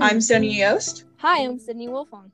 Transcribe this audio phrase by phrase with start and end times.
[0.00, 0.74] I'm Sonia mm-hmm.
[0.74, 1.04] Yost.
[1.16, 2.30] Hi, I'm Sydney Wolfong.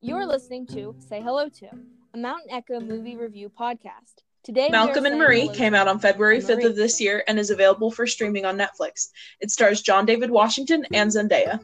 [0.00, 1.66] You're listening to Say Hello to,
[2.14, 4.22] a Mountain Echo movie review podcast.
[4.44, 7.90] Today, Malcolm and Marie came out on February 5th of this year and is available
[7.90, 9.08] for streaming on Netflix.
[9.40, 11.60] It stars John David Washington and Zendaya.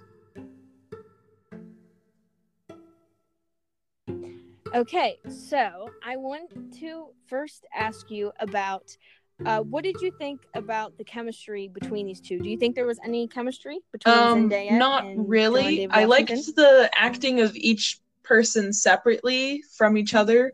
[4.74, 8.96] Okay, so I want to first ask you about
[9.44, 12.38] uh, what did you think about the chemistry between these two?
[12.38, 14.78] Do you think there was any chemistry between um, Zendaya?
[14.78, 15.88] Not really.
[15.90, 20.52] I liked the acting of each person separately from each other,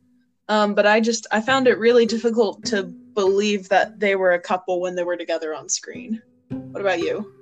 [0.49, 4.41] um, but I just I found it really difficult to believe that they were a
[4.41, 6.23] couple when they were together on screen.
[6.49, 7.33] What about you?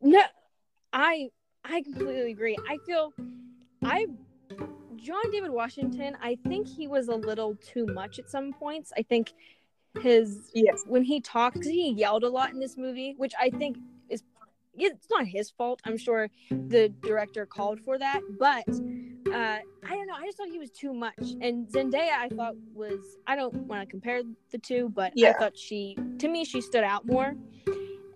[0.00, 0.22] No,
[0.92, 1.30] I
[1.64, 2.58] I completely agree.
[2.68, 3.12] I feel
[3.84, 4.06] I
[5.02, 8.92] John David Washington, I think he was a little too much at some points.
[8.96, 9.32] I think
[10.00, 10.84] his yes.
[10.86, 13.76] when he talked, he yelled a lot in this movie, which I think
[14.08, 14.22] is
[14.74, 15.80] it's not his fault.
[15.84, 18.68] I'm sure the director called for that, but
[19.32, 20.14] uh, I don't know.
[20.14, 21.34] I just thought he was too much.
[21.40, 25.30] And Zendaya, I thought was I don't want to compare the two, but yeah.
[25.30, 27.34] I thought she to me she stood out more.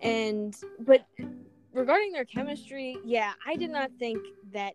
[0.02, 1.04] And but
[1.72, 4.18] regarding their chemistry, yeah, I did not think
[4.52, 4.74] that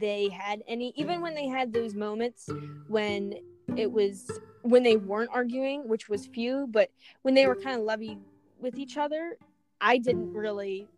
[0.00, 2.48] they had any even when they had those moments
[2.88, 3.34] when
[3.76, 4.30] it was
[4.62, 6.90] when they weren't arguing, which was few, but
[7.22, 8.18] when they were kind of lovey
[8.60, 9.36] with each other,
[9.80, 10.88] I didn't really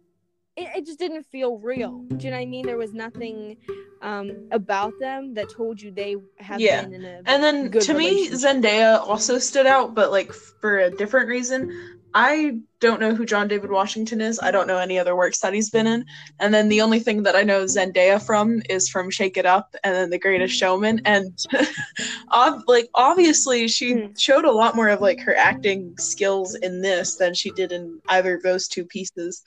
[0.57, 2.01] it, it, just didn't feel real.
[2.01, 2.67] Do you know what I mean?
[2.67, 3.57] There was nothing
[4.03, 6.83] um, about them that told you they have yeah.
[6.83, 10.91] been in a and then to me Zendaya also stood out, but like for a
[10.91, 12.01] different reason.
[12.15, 14.41] I don't know who John David Washington is.
[14.41, 16.05] I don't know any other works that he's been in.
[16.41, 19.75] And then the only thing that I know Zendaya from is from Shake It Up
[19.85, 21.01] and then The Greatest Showman.
[21.05, 21.39] And
[22.33, 24.21] ob- like obviously she mm.
[24.21, 28.01] showed a lot more of like her acting skills in this than she did in
[28.09, 29.43] either of those two pieces.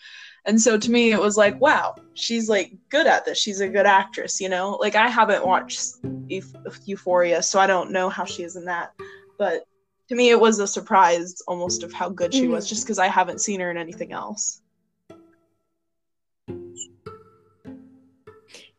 [0.45, 3.37] And so to me it was like, wow, she's like good at this.
[3.37, 4.77] She's a good actress, you know?
[4.79, 5.95] Like I haven't watched
[6.85, 8.93] Euphoria, so I don't know how she is in that.
[9.37, 9.65] But
[10.09, 12.51] to me it was a surprise almost of how good she mm-hmm.
[12.51, 14.61] was just because i haven't seen her in anything else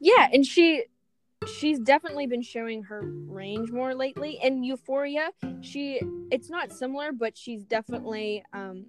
[0.00, 0.84] yeah and she
[1.46, 6.00] she's definitely been showing her range more lately in euphoria she
[6.30, 8.84] it's not similar but she's definitely um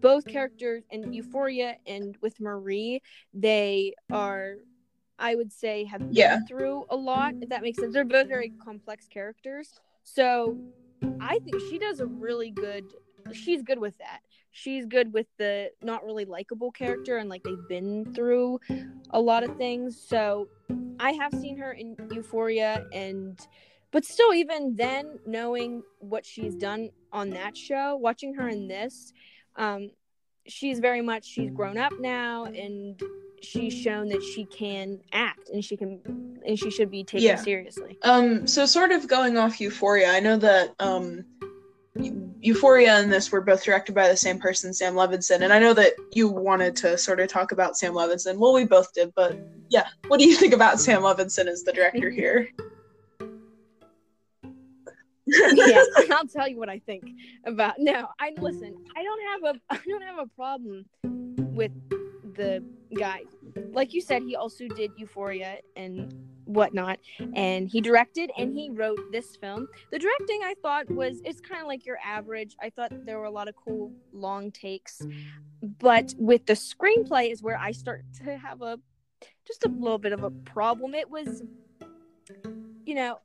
[0.00, 3.00] both characters in euphoria and with marie
[3.34, 4.56] they are
[5.18, 6.38] i would say have been yeah.
[6.48, 10.58] through a lot if that makes sense they're both very complex characters so
[11.20, 12.84] I think she does a really good.
[13.32, 14.20] She's good with that.
[14.50, 18.60] She's good with the not really likable character and like they've been through
[19.10, 19.98] a lot of things.
[19.98, 20.48] So
[21.00, 23.38] I have seen her in Euphoria and
[23.90, 29.12] but still even then knowing what she's done on that show, watching her in this,
[29.56, 29.90] um
[30.46, 33.00] she's very much she's grown up now and
[33.42, 36.00] she's shown that she can act and she can
[36.46, 37.36] and she should be taken yeah.
[37.36, 37.98] seriously.
[38.02, 41.24] Um so sort of going off Euphoria, I know that um
[42.40, 45.74] Euphoria and this were both directed by the same person, Sam Levinson, and I know
[45.74, 48.38] that you wanted to sort of talk about Sam Levinson.
[48.38, 49.38] Well, we both did, but
[49.68, 52.48] yeah, what do you think about Sam Levinson as the director here?
[55.26, 57.04] yeah, I'll tell you what I think
[57.44, 57.74] about.
[57.78, 58.74] No, I listen.
[58.96, 60.84] I don't have a I don't have a problem
[61.54, 61.72] with
[62.34, 62.64] the
[62.96, 63.22] guy.
[63.72, 66.98] Like you said, he also did Euphoria and whatnot,
[67.34, 69.68] and he directed and he wrote this film.
[69.90, 72.56] The directing I thought was it's kind of like your average.
[72.60, 75.02] I thought there were a lot of cool long takes,
[75.78, 78.78] but with the screenplay is where I start to have a
[79.46, 80.94] just a little bit of a problem.
[80.94, 81.42] It was,
[82.84, 83.18] you know,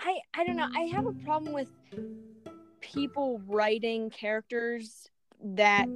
[0.00, 0.68] I I don't know.
[0.74, 1.70] I have a problem with
[2.80, 5.08] people writing characters
[5.44, 5.88] that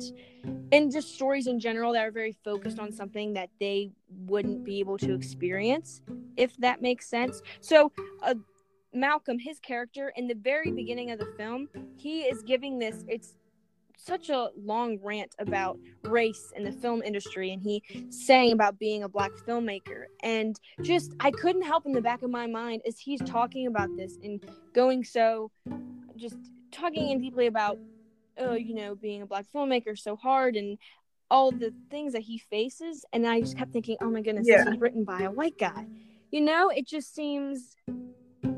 [0.73, 3.91] and just stories in general that are very focused on something that they
[4.27, 6.01] wouldn't be able to experience
[6.37, 7.41] if that makes sense.
[7.61, 7.93] So
[8.23, 8.35] uh,
[8.97, 11.69] malcolm his character in the very beginning of the film
[11.99, 13.35] he is giving this it's
[13.99, 19.03] such a long rant about race in the film industry and he saying about being
[19.03, 22.99] a black filmmaker and just i couldn't help in the back of my mind as
[22.99, 24.45] he's talking about this and
[24.75, 25.51] going so
[26.17, 26.37] just
[26.71, 27.79] talking in deeply about
[28.39, 30.79] oh, you know, being a black filmmaker so hard and
[31.31, 33.05] all the things that he faces.
[33.13, 34.65] And I just kept thinking, oh my goodness, yeah.
[34.65, 35.87] this is written by a white guy.
[36.31, 37.77] You know, it just seems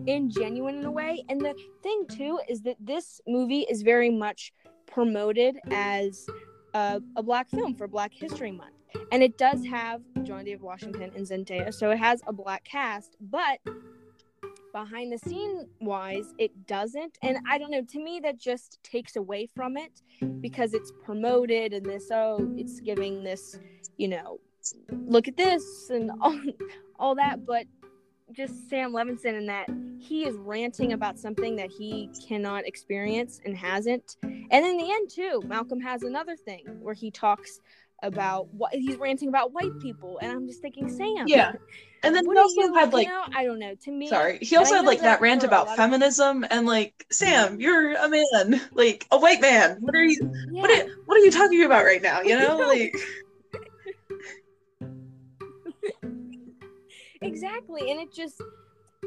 [0.06, 1.24] ingenuine in a way.
[1.28, 4.52] And the thing too is that this movie is very much
[4.86, 6.26] promoted as
[6.74, 8.74] a, a black film for Black History Month.
[9.12, 13.16] And it does have John David Washington and Zendaya, so it has a black cast,
[13.20, 13.58] but
[14.78, 17.18] behind the scene wise, it doesn't.
[17.22, 20.02] And I don't know, to me, that just takes away from it
[20.40, 23.58] because it's promoted and this, oh, it's giving this,
[23.96, 24.38] you know,
[24.92, 26.40] look at this and all,
[26.98, 27.44] all that.
[27.44, 27.66] But
[28.32, 33.56] just Sam Levinson and that he is ranting about something that he cannot experience and
[33.56, 34.16] hasn't.
[34.22, 37.58] And in the end, too, Malcolm has another thing where he talks
[38.02, 41.26] about what he's ranting about white people, and I'm just thinking, Sam.
[41.26, 41.52] Yeah.
[42.04, 43.74] And then he also you, had like you know, I don't know.
[43.74, 46.64] To me, sorry, he also had like that that rant about lot of- feminism and
[46.64, 49.78] like Sam, you're a man, like a white man.
[49.80, 50.32] What are you?
[50.50, 50.62] Yeah.
[50.62, 52.20] What are, what are you talking about right now?
[52.20, 52.94] You know, like
[57.20, 58.40] exactly and it just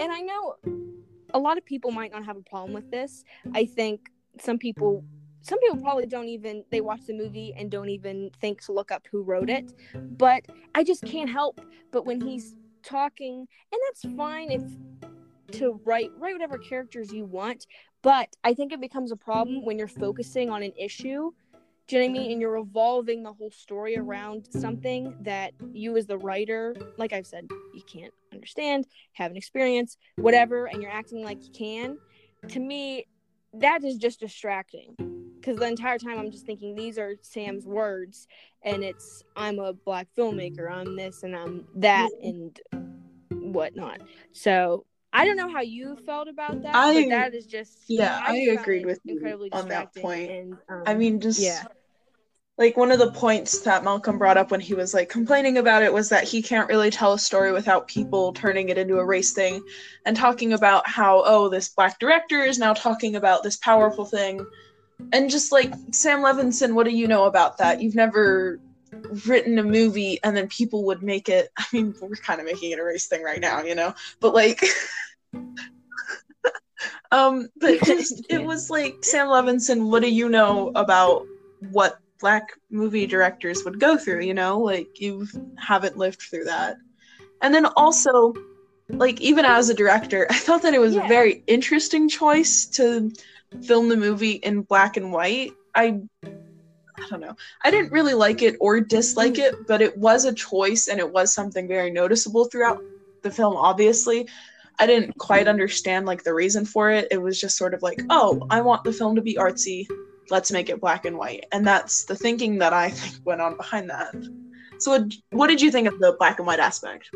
[0.02, 0.56] and i know
[1.34, 3.24] a lot of people might not have a problem with this
[3.54, 5.04] i think some people
[5.42, 8.92] some people probably don't even they watch the movie and don't even think to look
[8.92, 9.74] up who wrote it
[10.18, 10.46] but
[10.76, 11.62] i just can't help
[11.92, 14.64] but when he's talking and that's fine if
[15.52, 17.68] to write write whatever characters you want
[18.02, 21.32] but i think it becomes a problem when you're focusing on an issue
[21.92, 22.32] do you know what I mean?
[22.32, 27.28] And you're revolving the whole story around something that you, as the writer, like I've
[27.28, 31.98] said, you can't understand, have an experience, whatever, and you're acting like you can.
[32.48, 33.08] To me,
[33.54, 34.96] that is just distracting.
[35.42, 38.28] Because the entire time I'm just thinking these are Sam's words,
[38.62, 42.60] and it's I'm a black filmmaker, I'm this and I'm that, and
[43.32, 44.02] whatnot.
[44.34, 48.46] So I don't know how you felt about that, I- that is just yeah, I
[48.46, 50.30] found agreed it with you on that point.
[50.30, 51.64] And, um, I mean, just yeah.
[52.60, 55.82] like one of the points that Malcolm brought up when he was like complaining about
[55.82, 59.06] it was that he can't really tell a story without people turning it into a
[59.06, 59.62] race thing
[60.06, 64.46] and talking about how oh this black director is now talking about this powerful thing
[65.14, 67.82] and just like Sam Levinson what do you know about that?
[67.82, 68.60] You've never
[69.26, 71.50] written a movie and then people would make it.
[71.58, 73.94] I mean we're kind of making it a race thing right now you know?
[74.20, 74.64] But like
[77.12, 81.26] um but just it was like Sam Levinson what do you know about
[81.72, 84.60] what black movie directors would go through you know?
[84.60, 85.28] Like you
[85.58, 86.78] haven't lived through that.
[87.42, 88.34] And then also
[88.90, 91.06] like even as a director i thought that it was Yeah.
[91.06, 93.12] a very interesting choice to
[93.64, 97.36] film the movie in black and white i i don't know.
[97.64, 101.12] I didn't really like it or dislike it but it was a choice and it
[101.12, 102.82] was something very noticeable throughout
[103.24, 104.28] the film obviously.
[104.80, 107.08] I didn't quite understand like the reason for it.
[107.12, 109.88] It was just sort of like oh i want the film to be artsy.
[110.30, 111.46] Let's make it black and white.
[111.52, 114.16] And that's the thinking that i think went on behind that.
[114.82, 117.12] So what, did you think of the black and white aspect?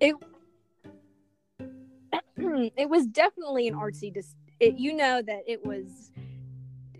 [0.00, 0.16] It
[2.88, 4.12] was definitely an artsy
[4.60, 6.10] it, you know that it was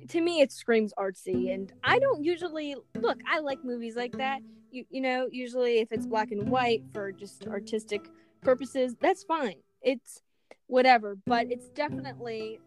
[0.08, 4.41] to me it screams artsy and i don't usually look i like movies like that.
[4.70, 8.08] You, you know usually if it's black and white for just artistic
[8.43, 9.56] purposes that's fine.
[9.82, 10.23] It's
[10.69, 12.61] whatever but it's definitely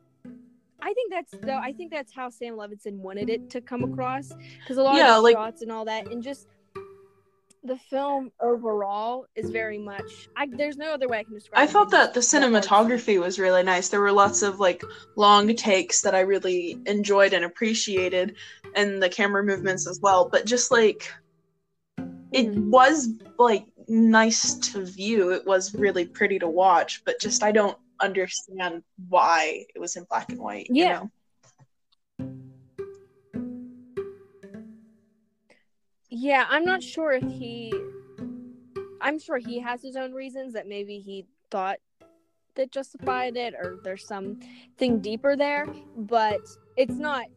[0.82, 4.32] i think that's though i think that's how sam levinson wanted it to come across
[4.60, 6.48] because a lot Yeah, of the like- shots and all that and just
[7.64, 11.64] the film overall is very much I, there's no other way i can describe i
[11.66, 14.82] it thought that the cinematography was really nice there were lots of like
[15.18, 18.36] long takes that i really enjoyed and appreciated
[18.76, 21.12] and the camera movements as well but just like
[22.32, 22.70] it Mhm.
[22.70, 27.78] was like nice to view it was really pretty to watch but just i don't
[28.00, 31.00] understand why it was in black and white you Yeah.
[31.00, 31.12] know
[36.21, 37.73] Yeah, I'm not sure if he.
[38.99, 41.78] I'm sure he has his own reasons that maybe he thought
[42.56, 45.66] that justified it, or there's something deeper there.
[45.95, 46.42] But
[46.76, 47.28] it's not.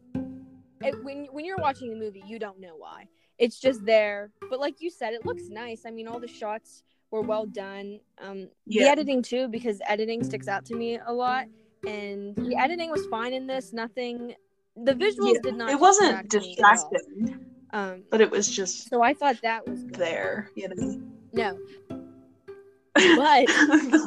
[0.81, 3.07] It, when when you're watching the movie, you don't know why.
[3.39, 4.31] It's just there.
[4.51, 5.83] But like you said, it looks nice.
[5.87, 8.01] I mean, all the shots were well done.
[8.21, 11.47] Um, the editing too, because editing sticks out to me a lot.
[11.87, 13.73] And the editing was fine in this.
[13.73, 14.35] Nothing.
[14.77, 15.71] The visuals Yeah, did not.
[15.71, 16.91] it wasn't distract me at all.
[16.91, 19.95] distracting Um, but it was just so I thought that was good.
[19.95, 21.01] there you know
[21.33, 21.59] No,
[22.95, 23.47] but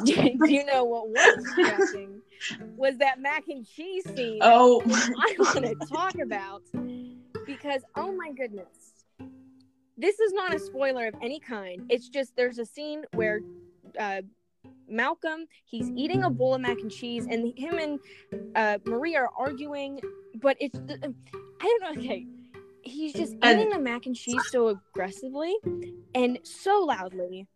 [0.04, 0.12] do
[0.46, 2.22] you know what was distracting?
[2.76, 6.62] Was that mac and cheese scene oh I want to talk about
[7.46, 9.04] because oh my goodness,
[9.96, 11.86] this is not a spoiler of any kind.
[11.88, 13.40] It's just there's a scene where
[13.98, 14.22] uh,
[14.88, 17.98] Malcolm he's eating a bowl of mac and cheese, and him and
[18.54, 20.00] uh, Maria are arguing,
[20.36, 22.00] but it's I don't know.
[22.00, 22.26] Okay,
[22.86, 25.54] he's just And- eating the mac and cheese so aggressively
[26.14, 27.46] and so loudly.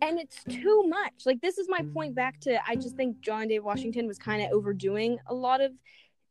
[0.00, 1.26] And it's too much.
[1.26, 4.42] Like this is my point back to I just think John Dave Washington was kind
[4.42, 5.72] of overdoing a lot of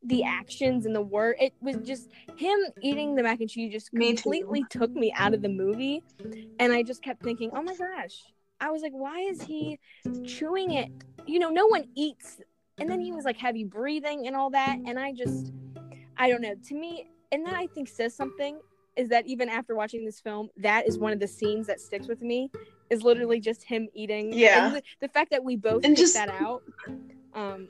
[0.03, 1.35] the actions and the word.
[1.39, 5.33] It was just him eating the mac and cheese just Me completely took me out
[5.33, 6.03] of the movie.
[6.59, 8.23] And I just kept thinking, oh my gosh,
[8.61, 9.79] I was like, why is he
[10.25, 10.89] chewing it?
[11.25, 12.39] You know, no one eats.
[12.79, 14.77] And then he was like heavy breathing and all that.
[14.85, 15.51] And I just,
[16.15, 16.53] I don't know.
[16.67, 18.59] To me, and that I think says something
[18.95, 22.07] is that even after watching this film, that is one of the scenes that sticks
[22.07, 22.51] with me.
[22.89, 24.31] Is literally just him eating.
[24.31, 24.69] Yeah.
[24.69, 26.63] The, the, fact that we both and just that out.
[27.33, 27.67] Um,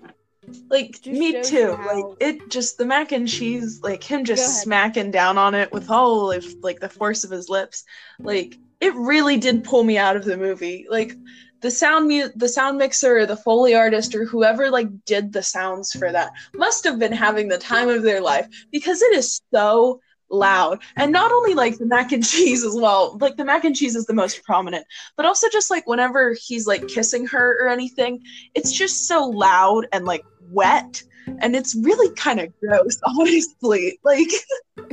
[0.69, 5.11] like me too you like it just the mac and cheese like him just smacking
[5.11, 7.83] down on it with all of like the force of his lips
[8.19, 11.13] like it really did pull me out of the movie like
[11.61, 15.43] the sound mu- the sound mixer or the foley artist or whoever like did the
[15.43, 19.41] sounds for that must have been having the time of their life because it is
[19.53, 19.99] so
[20.29, 20.81] loud.
[20.95, 23.95] And not only like the mac and cheese as well like the mac and cheese
[23.95, 24.85] is the most prominent
[25.15, 28.21] but also just like whenever he's like kissing her or anything
[28.53, 31.01] it's just so loud and like wet
[31.39, 34.29] and it's really kind of gross honestly like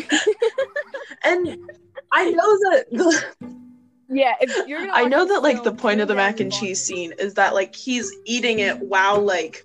[1.25, 1.59] and
[2.13, 3.25] i know that the,
[4.09, 6.83] yeah, if you're gonna i know that like the point of the mac and cheese
[6.83, 9.65] scene is that like he's eating it while like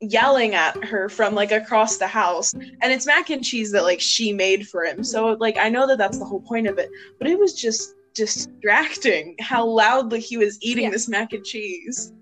[0.00, 4.00] yelling at her from like across the house and it's mac and cheese that like
[4.00, 6.90] she made for him so like i know that that's the whole point of it
[7.18, 10.90] but it was just distracting how loudly he was eating Yeah.
[10.90, 12.12] this mac and cheese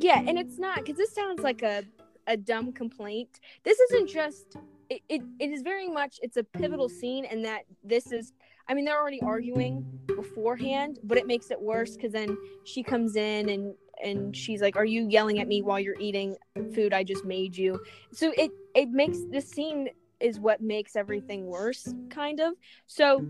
[0.00, 1.84] Yeah, and it's not because this sounds like a
[2.26, 3.40] a dumb complaint.
[3.64, 4.56] This isn't just
[4.90, 5.22] it, it.
[5.38, 6.18] It is very much.
[6.22, 8.32] It's a pivotal scene, and that this is.
[8.68, 13.16] I mean, they're already arguing beforehand, but it makes it worse because then she comes
[13.16, 16.36] in and and she's like, "Are you yelling at me while you're eating
[16.74, 17.80] food I just made you?"
[18.12, 19.88] So it it makes this scene
[20.20, 22.54] is what makes everything worse, kind of.
[22.86, 23.26] So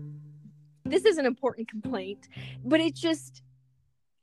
[0.83, 2.27] this is an important complaint,
[2.65, 3.43] but it just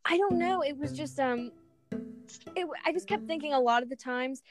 [0.05, 0.63] I don't know.
[0.63, 1.53] It was just um
[2.55, 4.43] it, I just kept thinking a lot of the times,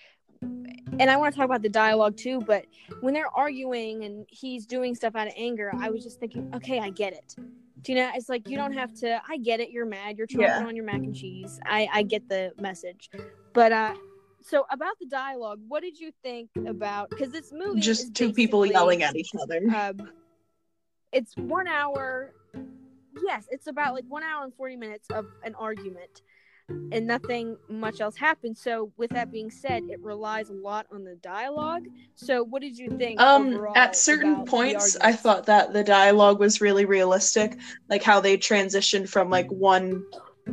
[0.41, 2.65] and I want to talk about the dialogue too, but
[3.01, 6.79] when they're arguing and he's doing stuff out of anger, I was just thinking, okay,
[6.79, 7.36] I get it.
[7.84, 8.12] Do you know?
[8.15, 9.22] It's like you don't have to.
[9.29, 9.70] I get it.
[9.70, 10.17] You're mad.
[10.17, 10.65] You're chomping Yeah.
[10.65, 11.60] on your mac and cheese.
[11.65, 13.10] I I get the message,
[13.53, 13.94] but uh,
[14.41, 17.10] so about the dialogue, what did you think about?
[17.12, 20.10] Because this movie just two people yelling at each other um,
[21.12, 22.34] it's one hour.
[23.24, 26.22] Yes, it's about like one hour and forty minutes of an argument,
[26.70, 28.62] and nothing much else happens.
[28.62, 31.84] So, with that being said, it relies a lot on the dialogue.
[32.16, 33.20] So, what did you think?
[33.20, 37.58] Um, at certain points, I thought that the dialogue was really realistic,
[37.90, 40.04] like how they transitioned from like one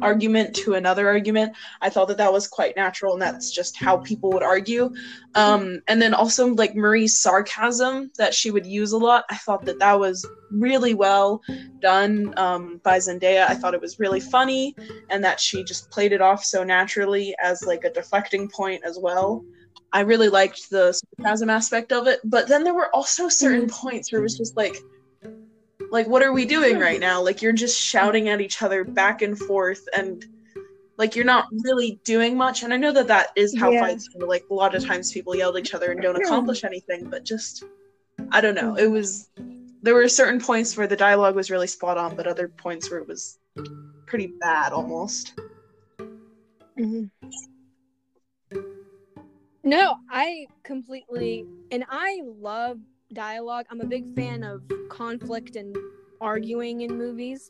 [0.02, 1.54] argument to another argument.
[1.80, 4.92] I thought that that was quite natural, and that's just how people would argue.
[5.34, 9.24] Um, and then also like Marie's sarcasm that she would use a lot.
[9.30, 11.42] I thought that that was really well
[11.80, 13.48] done um, by Zendaya.
[13.48, 14.74] I thought it was really funny,
[15.10, 18.98] and that she just played it off so naturally as like a deflecting point as
[19.00, 19.44] well.
[19.92, 24.10] I really liked the sarcasm aspect of it, but then there were also certain points
[24.10, 24.76] where it was just like,
[25.94, 27.22] like what are we doing right now?
[27.28, 30.26] Like you're just shouting at each other back and forth, and
[30.98, 32.64] like you're not really doing much.
[32.64, 33.80] And I know that that is how Yeah.
[33.80, 34.26] fights go.
[34.26, 37.24] Like a lot of times people yell at each other and don't accomplish anything, but
[37.24, 37.64] just
[38.32, 38.74] I don't know.
[38.74, 39.30] It was
[39.82, 42.98] there were certain points where the dialogue was really spot on, but other points where
[42.98, 43.38] it was
[44.06, 45.34] pretty bad almost.
[46.78, 47.04] Mm-hmm.
[49.62, 52.78] No, I completely and I love
[53.14, 53.66] dialogue.
[53.70, 55.76] I'm a big fan of conflict and
[56.20, 57.48] arguing in movies.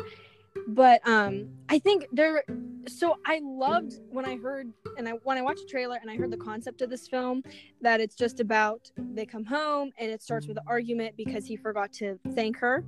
[0.69, 2.45] But um I think there
[2.87, 6.17] so I loved when I heard and I when I watched the trailer and I
[6.17, 7.43] heard the concept of this film
[7.81, 11.57] that it's just about they come home and it starts with an argument because he
[11.57, 12.85] forgot to thank her.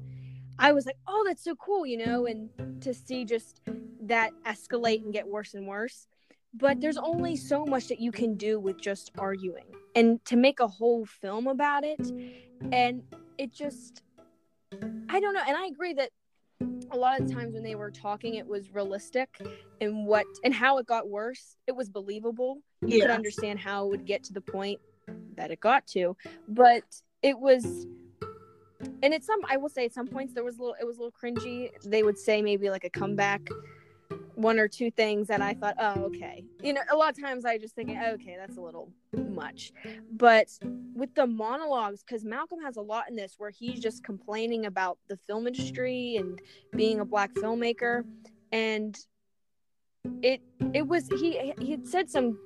[0.58, 2.48] I was like, "Oh, that's so cool," you know, and
[2.82, 3.60] to see just
[4.02, 6.06] that escalate and get worse and worse
[6.58, 10.60] but there's only so much that you can do with just arguing and to make
[10.60, 12.00] a whole film about it.
[12.72, 13.02] And
[13.38, 14.02] it just
[15.08, 15.42] i don't know.
[15.46, 16.10] And i agree that
[16.90, 19.28] a lot of times when they were talking it was realistic
[19.80, 21.56] and what and how it got worse.
[21.66, 22.58] It was believable.
[22.84, 24.80] You could understand how it would get to the point
[25.36, 26.16] that it got to
[26.48, 26.82] but
[27.22, 27.86] it was
[29.02, 30.98] and at some i will say at some points there was a little it was
[30.98, 31.70] a little cringy.
[31.84, 33.42] They would say maybe like a comeback
[34.36, 36.44] one or two things that I thought, oh, okay.
[36.62, 39.72] You know, a lot of times I just think, okay, that's a little much.
[40.12, 40.48] But
[40.94, 44.98] with the monologues, because Malcolm has a lot in this where he's just complaining about
[45.08, 46.40] the film industry and
[46.74, 48.04] being a black filmmaker,
[48.52, 48.98] and
[50.22, 50.42] it
[50.74, 52.38] it was he he had said some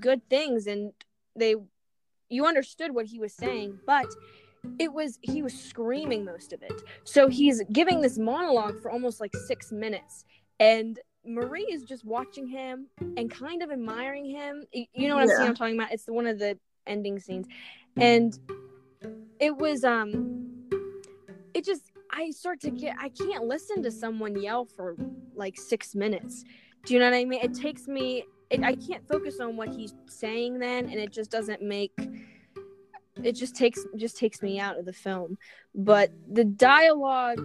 [0.00, 0.92] good things, and
[1.36, 1.54] they
[2.30, 4.06] you understood what he was saying, but
[4.78, 6.82] it was he was screaming most of it.
[7.04, 10.24] So he's giving this monologue for almost like six minutes
[10.58, 14.64] and Marie is just watching him and kind of admiring him.
[14.72, 15.48] You know what I'm Yeah.
[15.48, 15.92] I'm talking about.
[15.92, 17.46] It's one of the ending scenes,
[17.96, 18.38] and
[19.40, 20.48] it was um,
[21.54, 24.96] it just I start to get I can't listen to someone yell for
[25.34, 26.44] like six minutes.
[26.84, 27.40] Do you know what I mean?
[27.42, 31.30] It takes me it, I can't focus on what he's saying then, and it just
[31.30, 31.92] doesn't make
[33.22, 35.38] it just takes just takes me out of the film.
[35.74, 37.40] But the dialogue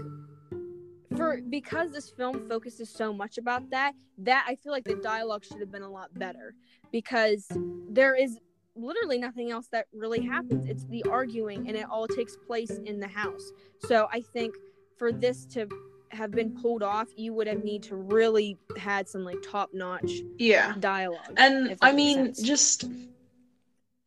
[1.16, 5.44] for because this film focuses so much about that, that I feel like the dialogue
[5.44, 6.56] should have been a lot better
[6.92, 7.48] because
[7.90, 8.40] there is
[8.76, 10.66] literally nothing else that really happens.
[10.66, 13.52] It's the arguing and it all takes place in the house.
[13.88, 14.56] So I think
[14.98, 15.68] for this to
[16.12, 20.12] have been pulled off, you would have need to really had some like top notch
[20.38, 21.34] yeah dialogue.
[21.38, 22.86] and i mean just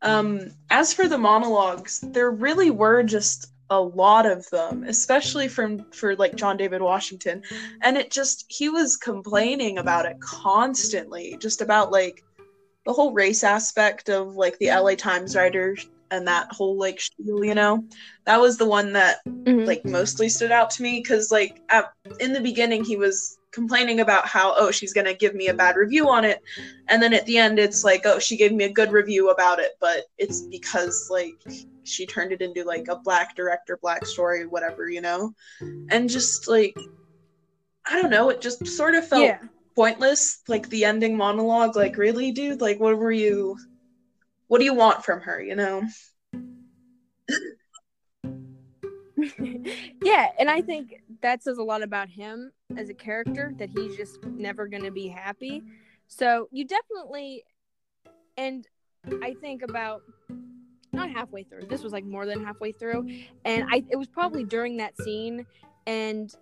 [0.02, 5.84] um as for the monologues there really were just a lot of them especially from
[5.90, 7.42] for like john david washington
[7.82, 12.22] and it just he was complaining about it constantly just about like
[12.84, 15.76] the whole race aspect of like the la times writer
[16.10, 17.82] and that whole like spiel you know
[18.26, 19.66] that was the one that Mhm.
[19.66, 21.90] like mostly stood out to me because like at,
[22.20, 25.76] in the beginning he was complaining about how oh she's gonna give me a bad
[25.76, 26.42] review on it.
[26.88, 29.60] And then at the end it's like oh she gave me a good review about
[29.60, 31.40] it but it's because like
[31.84, 35.32] she turned it into like a black director black story whatever you know?
[35.60, 36.76] And just like
[37.86, 39.38] i don't know it just sort of felt yeah.
[39.76, 42.60] pointless like the ending monologue like really dude?
[42.60, 43.56] Like what were you
[44.48, 45.40] what do you want from her?
[45.40, 45.82] You know
[50.02, 53.96] yeah, and I think that says a lot about him as a character that he's
[53.96, 55.62] just never going to be happy.
[56.06, 57.44] So you definitely,
[58.36, 58.66] and
[59.22, 60.02] I think about
[60.92, 61.62] not halfway through.
[61.62, 63.08] This was like more than halfway through,
[63.44, 65.46] and I it was probably during that scene,
[65.86, 66.32] and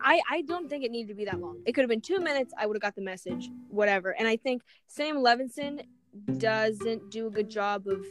[0.00, 1.60] I I don't think it needed to be that long.
[1.66, 2.52] It could have been two minutes.
[2.58, 4.14] I would have got the message, whatever.
[4.18, 5.82] And I think Sam Levinson
[6.38, 8.04] doesn't do a good job of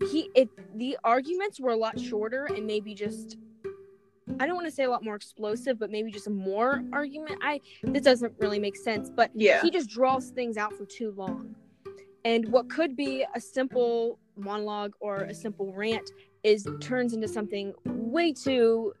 [0.00, 3.36] he it the arguments were a lot shorter and maybe just
[4.40, 7.38] I don't want to say a lot more explosive, but maybe just more argument.
[7.42, 11.12] I this doesn't really make sense, but yeah he just draws things out for too
[11.16, 11.54] long.
[12.24, 16.10] And what could be a simple monologue or a simple rant
[16.42, 18.92] is turns into something way too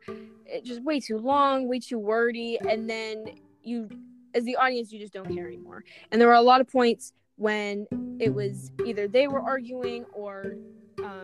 [0.46, 3.24] it just way too long, way too wordy, and then
[3.62, 3.88] you
[4.34, 5.84] as the audience you just don't care anymore.
[6.10, 7.86] And there were a lot of points when
[8.18, 10.56] it was either they were arguing or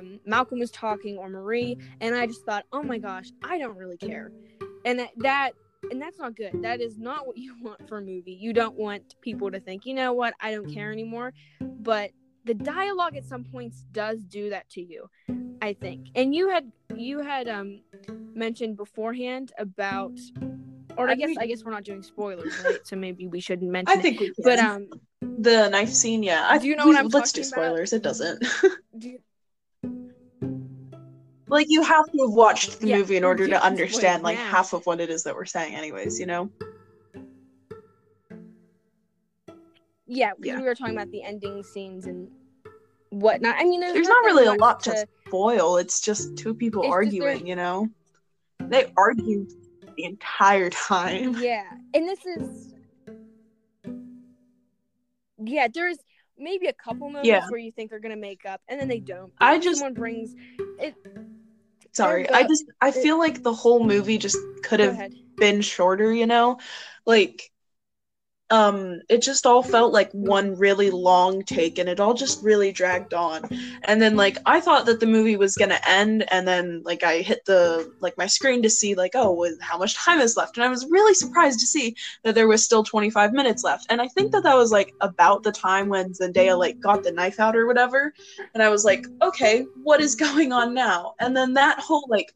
[0.04, 3.76] um, Malcolm was talking or Marie, and I just thought, oh my gosh, I don't
[3.76, 4.30] really care,
[4.84, 5.50] and that, that
[5.90, 6.62] and that's not good.
[6.62, 8.32] That is not what you want for a movie.
[8.40, 11.32] You don't want people to think, you know what, I don't care anymore.
[11.60, 12.10] But
[12.44, 15.08] the dialogue at some points does do that to you,
[15.62, 16.08] I think.
[16.14, 17.80] And you had you had um
[18.34, 20.18] mentioned beforehand about,
[20.96, 22.86] or I, I guess mean- I guess we're not doing spoilers, right?
[22.86, 24.44] So maybe we shouldn't mention i think we can.
[24.44, 24.88] But um,
[25.20, 27.64] the knife scene yeah I, Do you know we- what I'm let's do talking about?
[27.70, 28.44] spoilers it doesn't
[28.98, 29.18] do you,
[31.48, 34.50] like you have to have watched the Yeah, movie in order to understand like now.
[34.50, 36.50] half of what it is that we're saying anyways you know
[40.06, 40.58] yeah, Yeah.
[40.58, 42.28] we were talking about the ending scenes and
[43.08, 43.56] whatnot.
[43.58, 46.92] I mean, there's, there's not really a lot to spoil it's just two people just
[46.92, 47.88] arguing you know
[48.60, 49.46] they argue
[49.96, 52.74] the entire time yeah and this is
[55.42, 55.96] yeah there's
[56.38, 57.46] maybe a couple moments Yeah.
[57.48, 60.34] where you think they're gonna make up and then they don't I just- someone brings
[60.78, 60.94] it
[61.94, 64.98] sorry i just i feel like the whole movie just could have
[65.36, 66.58] been shorter you know?
[67.06, 67.50] Like
[68.50, 72.70] um it just all felt like one really long take and it all just really
[72.72, 73.42] dragged on.
[73.84, 77.20] And then like i thought that the movie was gonna end and then like i
[77.20, 80.56] hit the like my screen to see like oh how much time is left.
[80.56, 83.86] And i was really surprised to see that there was still 25 minutes left.
[83.88, 87.12] And i think that that was like about the time when zendaya like got the
[87.12, 88.12] knife out or whatever.
[88.52, 91.14] And i was like okay what is going on now?
[91.18, 92.34] And then that whole like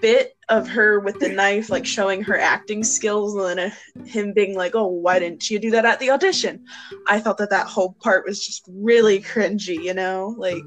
[0.00, 4.32] bit of her with the knife like showing her acting skills and then uh, him
[4.32, 6.64] being like oh why didn't you do that at the audition?
[7.06, 10.34] I thought that that whole part was just really cringy you know?
[10.36, 10.66] Like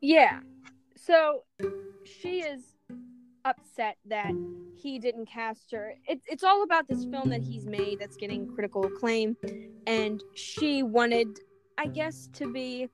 [0.00, 0.40] yeah.
[0.96, 1.44] So
[2.04, 2.74] she is
[3.44, 4.32] upset that
[4.76, 5.94] he didn't cast her.
[6.06, 9.36] It, it's all about this film that he's made that's getting critical acclaim.
[9.86, 11.38] And she wanted
[11.78, 12.88] i guess to be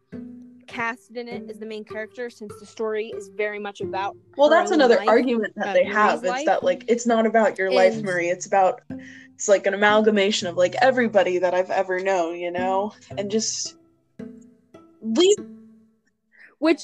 [0.76, 4.50] cast in it as the main character since the story is very much about well
[4.50, 6.18] that's another life, argument that they have.
[6.18, 6.46] It's life.
[6.46, 8.28] that like it's not about your life marie.
[8.28, 8.82] It's about
[9.34, 12.92] it's like an amalgamation of like everybody that i've ever known you know?
[13.16, 13.76] And just
[15.00, 15.36] leave
[16.58, 16.82] which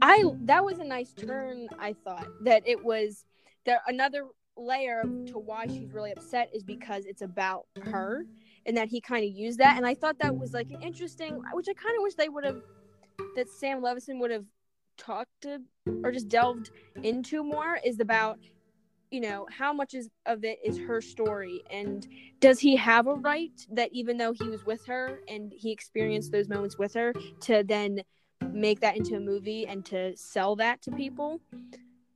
[0.00, 3.24] i that was a nice turn i thought that it was
[3.66, 4.24] there another
[4.56, 8.24] layer to why she's really upset is because it's about her
[8.66, 9.76] and that he kind of used that.
[9.76, 12.44] And i thought that was like an interesting which i kind of wish they would
[12.44, 12.62] have
[13.34, 14.44] that sam levinson would have
[14.96, 15.60] talked to
[16.04, 16.70] or just delved
[17.02, 18.38] into more is about
[19.10, 22.06] you know how much is of it is her story and
[22.40, 26.30] does he have a right that even though he was with her and he experienced
[26.30, 28.02] those moments with her to then
[28.52, 31.40] make that into a movie and to sell that to people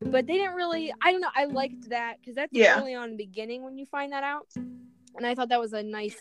[0.00, 2.78] but they didn't really i don't know i liked that because that's Yeah.
[2.78, 5.72] early on in the beginning when you find that out and i thought that was
[5.72, 6.16] a nice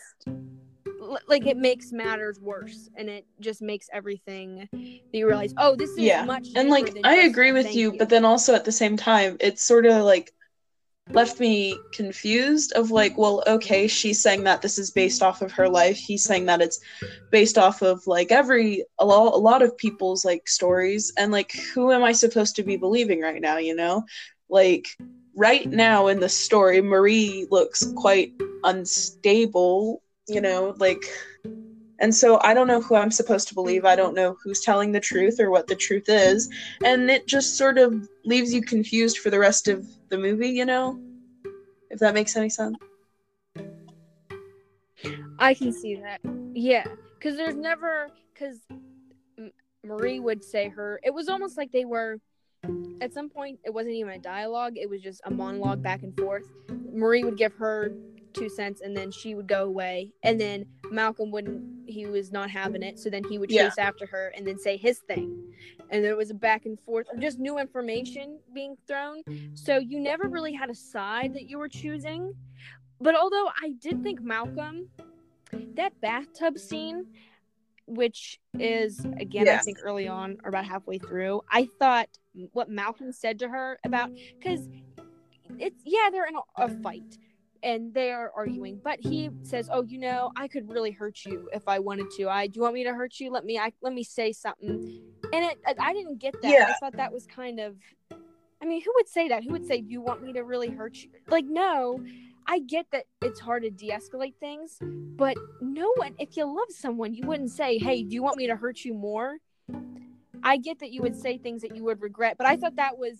[1.28, 5.90] like it makes matters worse and it just makes everything that you realize oh this
[5.90, 6.24] is Yeah.
[6.24, 9.36] much and like I agree with thank you, but then also at the same time,
[9.40, 10.32] it's sort of like
[11.10, 15.52] left me confused of like, well, okay, she's saying that this is based off of
[15.52, 15.96] her life.
[15.96, 16.80] He's saying that it's
[17.30, 21.52] based off of like every a lot, a lot of people's like stories, and like,
[21.74, 23.58] who am I supposed to be believing right now?
[23.58, 24.04] You know,
[24.48, 24.88] like
[25.34, 28.32] right now in the story, Marie looks quite
[28.64, 30.01] unstable.
[30.28, 31.04] You know, like.
[31.98, 33.84] And so I don't know who I'm supposed to believe.
[33.84, 36.48] I don't know who's telling the truth or what the truth is
[36.84, 40.64] and it just sort of leaves you confused for the rest of the movie you
[40.64, 41.00] know
[41.90, 42.76] if that makes any sense
[45.42, 46.20] I can see that.
[46.54, 46.84] Yeah,
[47.18, 48.60] because there's never because
[49.84, 51.00] Marie would say her.
[51.02, 52.18] It was almost like they were.
[53.00, 54.74] At some point, it wasn't even a dialogue.
[54.76, 56.44] It was just a monologue back and forth.
[56.92, 57.92] Marie would give her
[58.32, 60.12] two cents, and then she would go away.
[60.22, 61.62] And then Malcolm wouldn't.
[61.88, 63.64] He was not having it, so then he would Yeah.
[63.64, 65.52] chase after her and then say his thing.
[65.90, 69.22] And there was a back and forth of just new information being thrown.
[69.54, 72.34] So you never really had a side that you were choosing.
[73.00, 74.88] But although I did think Malcolm
[75.74, 77.04] that bathtub scene
[77.86, 82.08] which is again i think early on or about halfway through i thought
[82.52, 84.68] what malcolm said to her about because
[85.58, 87.18] it's yeah they're in a, a fight
[87.62, 91.48] and they are arguing but he says oh you know i could really hurt you
[91.52, 92.28] if i wanted to.
[92.28, 93.30] I do you want me to hurt you?
[93.30, 95.00] Let me I, let me say something.
[95.32, 96.50] And it I, didn't get that.
[96.50, 96.66] Yeah.
[96.68, 97.76] i thought that was kind of
[98.60, 99.44] i mean who would say that?
[99.44, 101.10] Who would say do you want me to really hurt you?
[101.28, 102.00] Like no
[102.46, 107.14] I get that it's hard to de-escalate things, but no one if you love someone,
[107.14, 109.38] you wouldn't say, "Hey, do you want me to hurt you more?"
[110.42, 112.98] I get that you would say things that you would regret, but I thought that
[112.98, 113.16] was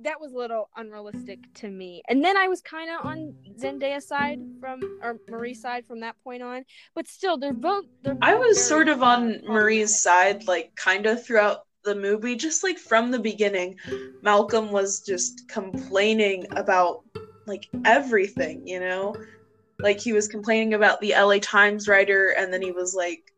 [0.00, 2.02] that was a little unrealistic to me.
[2.08, 6.16] And then I was kind of on Zendaya's side from or Marie's side from that
[6.24, 10.74] point on, but still they're both they're i was sort of on marie's side like
[10.76, 13.76] kind of throughout the movie just like from the beginning
[14.22, 17.02] malcolm was just complaining about
[17.46, 19.14] like everything you know?
[19.78, 23.32] Like he was complaining about the la times writer and then he was like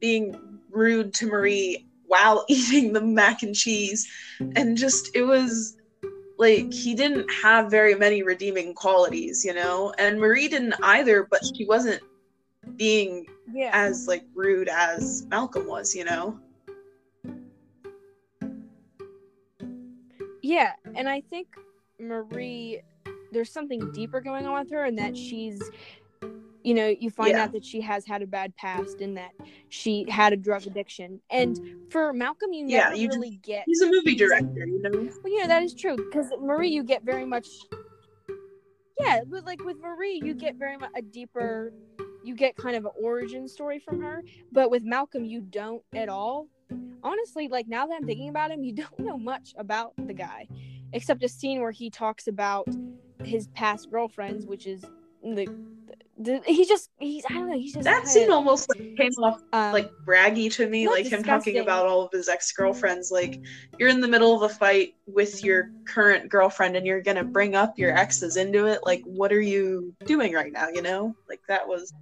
[0.00, 0.36] being
[0.70, 4.08] rude to marie while eating the mac and cheese.
[4.56, 5.76] And just it was
[6.40, 11.40] like he didn't have very many redeeming qualities you know and marie didn't either but
[11.54, 12.02] she wasn't
[12.76, 13.70] being Yeah.
[13.72, 16.40] as like rude as malcolm was you know
[20.42, 21.48] Yeah, and I think
[21.98, 22.80] Marie,
[23.32, 25.60] there's something deeper going on with her, and that she's,
[26.62, 27.44] you know, you find Yeah.
[27.44, 29.32] out that she has had a bad past and that
[29.68, 31.20] she had a drug addiction.
[31.30, 31.58] And
[31.90, 33.64] for Malcolm, you Yeah, never you really get.
[33.66, 37.02] he's a movie director you know Well, yeah, that is true because Marie, you get
[37.02, 37.48] very much.
[39.00, 41.72] Yeah, but like with Marie, you get very much a deeper.
[42.22, 46.10] You get kind of an origin story from her, but with Malcolm, you don't at
[46.10, 46.48] all.
[47.02, 50.46] Honestly, like now that I'm thinking about him, you don't know much about the guy,
[50.92, 52.68] except a scene where he talks about
[53.24, 54.82] his past girlfriends, which is
[55.22, 55.46] the
[56.46, 59.72] he just he's I don't know he's just that scene almost like, came off um,
[59.72, 63.40] like braggy to me like him talking about all of his ex-girlfriends like
[63.78, 67.54] you're in the middle of a fight with your current girlfriend and you're gonna bring
[67.54, 71.40] up your exes into it like what are you doing right now you know like
[71.48, 71.92] that was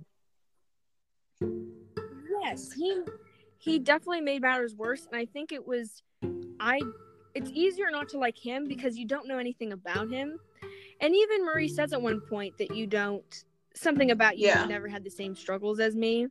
[2.48, 3.02] Yes, he
[3.58, 6.02] he definitely made matters worse, and I think it was
[6.60, 6.80] I.
[7.34, 10.38] It's easier not to like him because you don't know anything about him,
[11.00, 13.44] and even Marie says at one point that you don't
[13.78, 14.66] something about you Yeah.
[14.66, 16.26] never had the same struggles as me,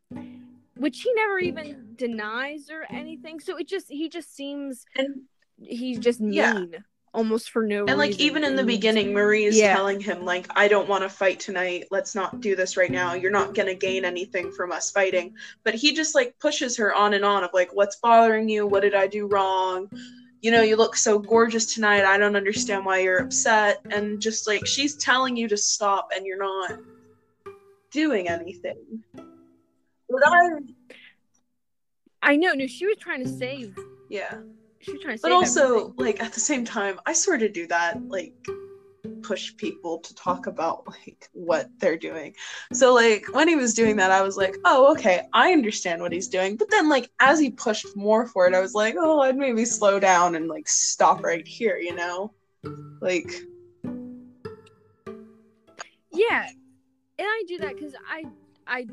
[0.76, 3.40] which he never even denies or anything.
[3.40, 5.22] So it just he just seems and
[5.60, 6.34] he's just mean
[6.72, 6.80] Yeah.
[7.14, 9.74] almost for no and like even in the beginning marie is Yeah.
[9.74, 11.88] telling him like i don't want to fight tonight.
[11.90, 13.14] Let's not do this right now.
[13.14, 15.34] You're not gonna gain anything from us fighting.
[15.64, 18.68] But he just like pushes her on and on of like what's bothering you?
[18.68, 19.90] What did i do wrong?
[20.42, 22.06] You know you look so gorgeous tonight.
[22.06, 23.80] I don't understand why you're upset.
[23.90, 26.78] And just like she's telling you to stop and you're not
[28.04, 28.84] doing anything
[30.10, 30.40] but I,
[32.22, 32.54] I know.
[32.54, 33.76] No, she was trying to save.
[34.10, 34.34] yeah
[34.80, 35.94] She was trying to but also everything.
[36.06, 38.34] like at the same time i sort of do that like
[39.28, 42.34] push people to talk about like what they're doing.
[42.74, 46.14] So like when he was doing that, I was like, oh okay, I understand what
[46.14, 46.56] he's doing.
[46.56, 49.66] But then like as he pushed more for it, I was like, oh, I'd maybe
[49.66, 52.34] slow down and like stop right here, you know,
[53.02, 53.32] like.
[56.12, 56.48] Yeah,
[57.19, 58.25] and I do that because I
[58.67, 58.88] I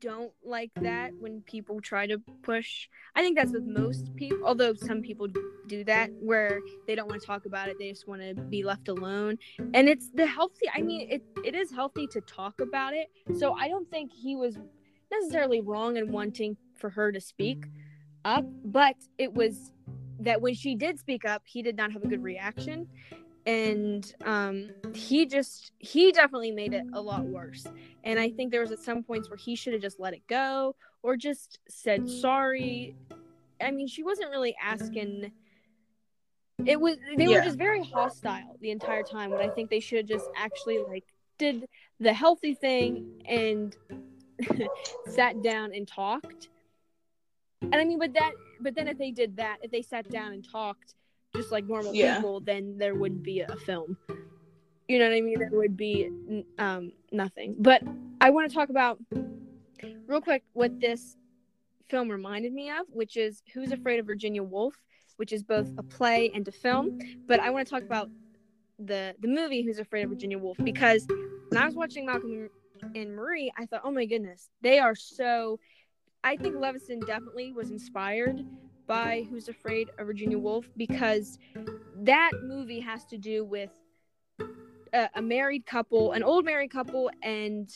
[0.00, 2.88] don't like that when people try to push.
[3.14, 5.28] I think that's with most people, although some people
[5.66, 8.64] do that where they don't want to talk about it, they just want to be
[8.64, 9.36] left alone.
[9.74, 13.10] And it's the healthy, I mean, it, it is healthy to talk about it.
[13.38, 14.58] So I don't think he was
[15.12, 17.66] necessarily wrong in wanting for her to speak
[18.24, 19.72] up, but it was
[20.20, 22.86] that when she did speak up, he did not have a good reaction
[23.46, 27.66] and um, he just he definitely made it a lot worse.
[28.04, 30.26] And i think there was at some points where he should have just let it
[30.28, 32.94] go or just said sorry.
[33.60, 35.32] I mean she wasn't really asking.
[36.66, 37.38] It was they yeah.
[37.38, 40.78] were just very hostile the entire time when i think they should have just actually
[40.86, 41.04] like
[41.38, 41.66] did
[42.00, 43.74] the healthy thing and
[45.06, 46.50] sat down and talked.
[47.62, 50.32] And i mean but that but then if they did that if they sat down
[50.32, 50.94] and talked
[51.34, 52.16] just like normal yeah.
[52.16, 53.96] people, then there wouldn't be a film.
[54.88, 55.38] You know what I mean?
[55.38, 56.10] There would be
[56.58, 57.54] um, nothing.
[57.58, 57.82] But
[58.20, 58.98] I want to talk about
[60.06, 61.16] real quick what this
[61.88, 64.74] film reminded me of, which is Who's Afraid of Virginia Woolf,
[65.16, 66.98] which is both a play and a film.
[67.26, 68.10] But I want to talk about
[68.78, 71.06] the the movie Who's Afraid of Virginia Woolf because
[71.48, 72.48] when I was watching Malcolm
[72.94, 75.60] and Marie, I thought, oh my goodness, they are so.
[76.22, 78.44] I think Levinson definitely was inspired
[78.90, 81.38] by Who's Afraid of Virginia Woolf because
[82.00, 83.70] that movie has to do with
[84.92, 87.70] a, a, married couple, an old married couple, and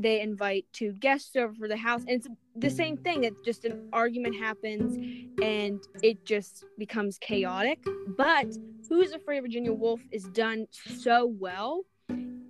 [0.00, 2.00] they invite two guests over for the house.
[2.08, 3.22] And it's the same thing.
[3.22, 4.96] It's just an argument happens
[5.40, 7.78] and it just becomes chaotic.
[8.16, 8.48] But
[8.88, 11.84] Who's Afraid of Virginia Woolf is done so well.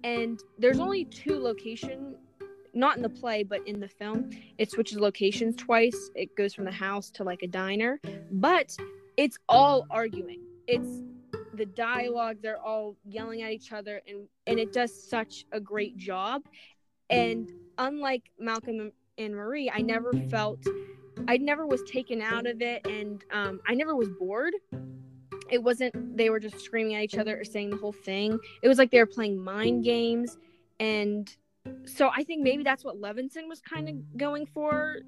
[0.03, 2.17] And there's only two location
[2.79, 4.31] not in the play but in the film.
[4.57, 6.11] It switches locations twice.
[6.15, 8.01] It goes from the house to like a diner.
[8.31, 8.77] But
[9.17, 10.41] it's all arguing.
[10.67, 11.03] It's
[11.55, 12.37] the dialogue.
[12.41, 16.43] They're all yelling at each other and and it does such a great job.
[17.11, 20.59] And unlike malcolm and marie i never felt
[21.27, 24.55] i never was taken out of it and um, i never was bored.
[25.51, 28.39] It wasn't they were just screaming at each other or saying the whole thing.
[28.63, 30.37] It was like they were playing mind games
[30.79, 31.35] and
[31.85, 34.99] so I think maybe that's what Levinson was kind of going for,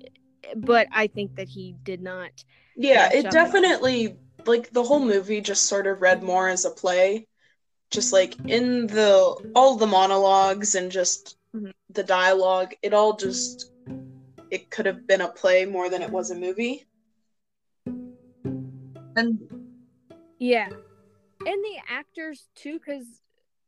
[0.57, 2.31] but I think that he did not.
[2.77, 7.27] Yeah, it definitely like the whole movie just sort of read more as a play,
[7.91, 11.71] just like in the all the monologues and just mm-hmm.
[11.91, 12.75] the dialogue.
[12.83, 13.73] It all just
[14.51, 16.87] it could have been a play more than it was a movie.
[19.17, 19.39] And
[20.39, 23.05] yeah, and the actors too, because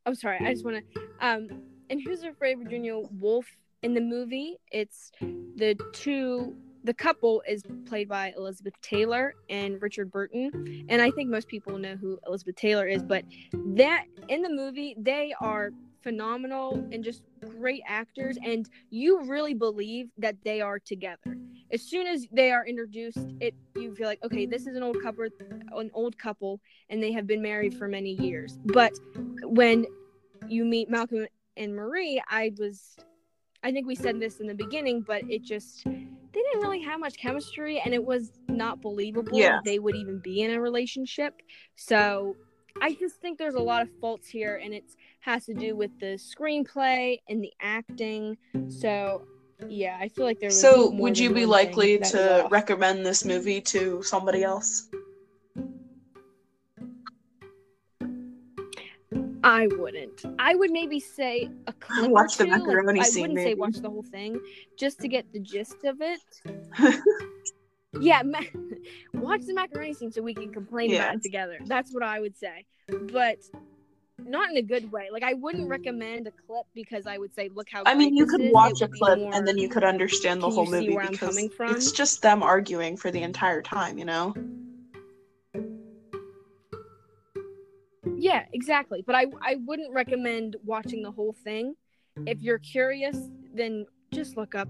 [0.06, 1.48] I'm sorry, I just want to um
[1.90, 3.46] and Who's Afraid of Virginia Woolf
[3.82, 10.10] in the movie, it's the two the couple is played by Elizabeth Taylor and Richard
[10.10, 10.84] Burton.
[10.88, 14.96] And I think most people know who Elizabeth Taylor is, but that in the movie,
[14.98, 15.70] they are
[16.02, 17.22] phenomenal and just
[17.58, 21.38] great actors and you really believe that they are together.
[21.70, 25.00] As soon as they are introduced, it you feel like, okay, this is an old
[25.00, 25.26] couple
[25.72, 28.58] an old couple and they have been married for many years.
[28.64, 28.92] But
[29.44, 29.86] when
[30.48, 32.96] you meet Malcolm and Marie, I was
[33.62, 36.98] I think we said this in the beginning, but it just they didn't really have
[36.98, 39.60] much chemistry and it was not believable yeah.
[39.64, 41.34] they would even be in a relationship.
[41.76, 42.36] So
[42.80, 44.84] I just think there's a lot of faults here and it
[45.20, 48.36] has to do with the screenplay and the acting.
[48.68, 49.26] So
[49.68, 53.60] yeah, I feel like there was So would you be likely to recommend this movie
[53.60, 54.88] to somebody else?
[59.44, 60.24] I wouldn't.
[60.38, 63.18] I would maybe say a clip watch the macaroni like, scene.
[63.18, 63.50] I wouldn't maybe.
[63.50, 64.40] say watch the whole thing,
[64.78, 66.20] just to get the gist of it.
[68.00, 68.40] yeah, ma-
[69.14, 71.04] watch the macaroni scene so we can complain yeah.
[71.04, 71.58] about it together.
[71.66, 73.38] That's what I would say, but
[74.18, 75.08] not in a good way.
[75.10, 77.82] Like I wouldn't recommend a clip because I would say, look how.
[77.84, 79.34] I mean, you could watch a clip more...
[79.34, 83.22] and then you could understand the whole movie because it's just them arguing for the
[83.22, 83.98] entire time.
[83.98, 84.34] You know.
[88.22, 89.02] Yeah, exactly.
[89.04, 91.74] But I I wouldn't recommend watching the whole thing.
[92.24, 93.18] If you're curious,
[93.52, 94.68] then just look up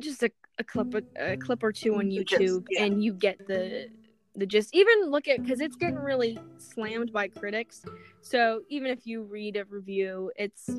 [0.00, 2.84] just a, a clip a clip or two on YouTube yeah.
[2.84, 3.90] and you get the
[4.34, 4.74] the gist.
[4.74, 7.84] Even look at because it's getting really slammed by critics.
[8.22, 10.70] So even if you read a review, it's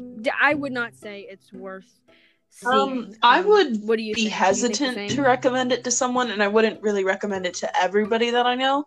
[0.41, 1.99] I would not say it's worth
[2.65, 4.33] um, I um, would what do you be think?
[4.33, 8.31] hesitant you to recommend it to someone, and I wouldn't really recommend it to everybody
[8.31, 8.85] that I know.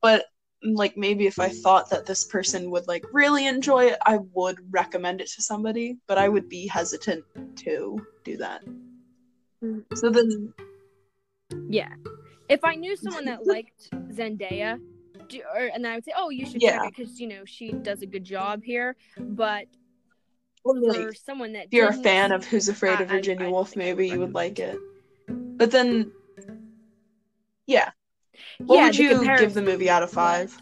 [0.00, 0.24] But
[0.64, 4.58] like maybe if I thought that this person would like really enjoy it, I would
[4.70, 7.24] recommend it to somebody, but I would be hesitant
[7.58, 8.62] to do that.
[9.62, 9.84] Mm.
[9.94, 10.52] So then
[11.68, 11.88] Yeah.
[12.48, 14.80] If I knew someone that liked Zendaya,
[15.28, 16.78] do, or, and I would say, "Oh, you should Yeah.
[16.78, 19.66] check it because you know she does a good job here." But
[20.64, 23.44] like, for someone that if you're a fan of Who's Afraid I- of Virginia I
[23.44, 24.78] don't Woolf, I maybe you would like it.
[25.28, 26.12] But then
[27.66, 27.90] yeah.
[28.58, 30.56] What yeah, would you give the movie out of five?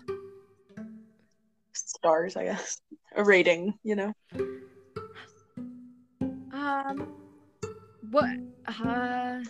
[1.72, 2.80] Stars, I guess.
[3.16, 4.14] A rating, you know.
[6.52, 7.12] Um,
[8.10, 8.30] what?
[8.66, 9.40] Uh,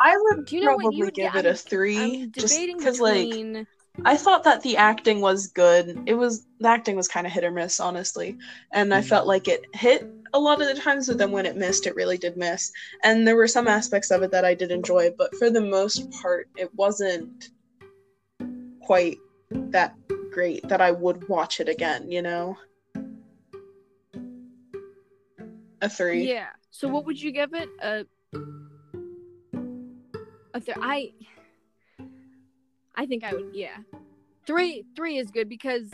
[0.00, 2.78] I would Do you know probably would give it a I'm- three, I'm just debating
[2.78, 3.66] because like.
[4.04, 6.02] I thought that the acting was good.
[6.06, 8.36] It was the acting was kind of hit or miss, honestly,
[8.72, 11.56] and I felt like it hit a lot of the times, but then when it
[11.56, 12.72] missed, it really did miss.
[13.04, 16.10] And there were some aspects of it that I did enjoy, but for the most
[16.10, 17.50] part, it wasn't
[18.86, 19.18] quite
[19.50, 19.94] that
[20.32, 22.10] great that I would watch it again.
[22.10, 22.58] You know,
[25.80, 26.28] a three.
[26.28, 26.48] Yeah.
[26.70, 27.68] So what would you give it?
[27.82, 28.06] A.
[30.54, 31.12] A th- I.
[32.96, 33.50] I think I would.
[33.54, 33.76] Yeah.
[34.46, 34.84] Three.
[34.96, 35.90] Three is good because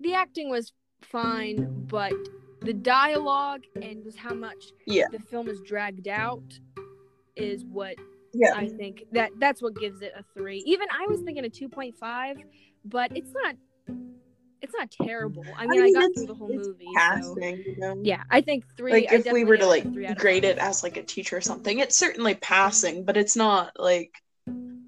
[0.00, 2.12] the acting was fine, but
[2.60, 5.06] the dialogue and just how much Yeah.
[5.10, 6.58] the film is dragged out
[7.36, 7.96] is what
[8.38, 8.54] Yeah.
[8.54, 10.62] I think that that's what gives it a three.
[10.66, 12.36] Even I was thinking a two point five,
[12.84, 13.56] but it's not.
[14.60, 15.44] It's not terrible.
[15.56, 16.86] I mean, I, mean, got through the whole movie.
[17.22, 18.00] So, you know.
[18.02, 18.92] yeah, I think three.
[18.92, 20.58] like I if we were to like give it a three out of grade it
[20.58, 24.12] as like a teacher or something it's certainly passing but it's not like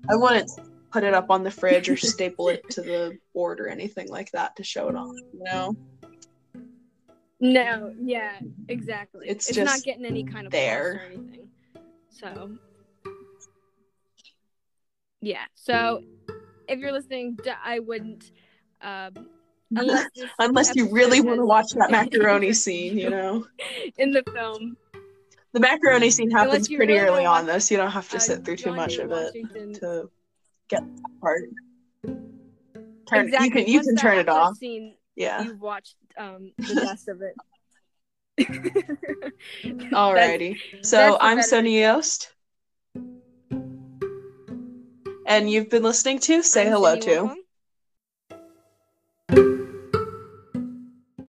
[0.08, 0.50] i wouldn't
[0.90, 4.30] put it up on the fridge or staple it to the board or anything like
[4.32, 5.76] that to show it off you know
[7.40, 9.26] No, yeah, exactly.
[9.26, 10.92] It's It's, not getting any kind of there.
[10.92, 11.48] or anything.
[12.10, 12.50] So,
[15.20, 15.44] yeah.
[15.54, 16.02] So,
[16.68, 18.30] if you're listening, I wouldn't.
[18.82, 19.12] Um,
[19.76, 20.08] unless
[20.40, 23.46] unless you really want to watch that macaroni scene you know
[23.98, 24.76] in the film.
[25.52, 28.44] the macaroni scene happens pretty really early on this you don't have to uh, sit
[28.44, 30.10] through too John much David of it to
[30.66, 31.42] get that part
[33.06, 33.46] turn exactly.
[33.46, 37.08] you can you Once can turn it off Scene, yeah You've watched um, the best
[37.08, 37.34] of it.
[39.92, 40.56] Alrighty.
[40.82, 42.32] So that's I'm better- Sonia Yost
[45.30, 47.36] and you've been listening to Say I'm Hello To.